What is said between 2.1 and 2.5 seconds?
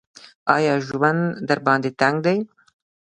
دی؟